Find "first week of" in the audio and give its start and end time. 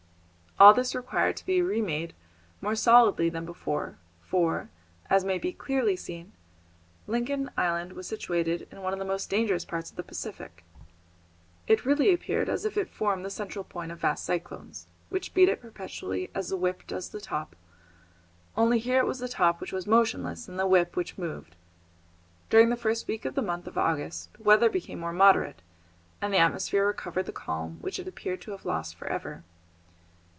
22.77-23.33